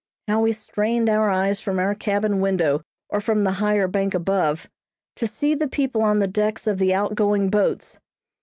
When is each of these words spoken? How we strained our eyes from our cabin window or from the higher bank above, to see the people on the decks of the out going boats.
How 0.27 0.41
we 0.41 0.51
strained 0.51 1.09
our 1.11 1.29
eyes 1.29 1.59
from 1.59 1.77
our 1.77 1.93
cabin 1.93 2.39
window 2.41 2.81
or 3.11 3.21
from 3.21 3.43
the 3.43 3.51
higher 3.61 3.87
bank 3.87 4.15
above, 4.15 4.67
to 5.17 5.27
see 5.27 5.53
the 5.53 5.67
people 5.67 6.01
on 6.01 6.17
the 6.17 6.27
decks 6.27 6.65
of 6.65 6.79
the 6.79 6.91
out 6.91 7.13
going 7.13 7.51
boats. 7.51 7.99